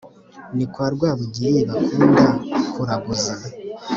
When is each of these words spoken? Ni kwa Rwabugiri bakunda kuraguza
Ni 0.55 0.65
kwa 0.71 0.85
Rwabugiri 0.93 1.59
bakunda 1.71 2.25
kuraguza 2.73 3.33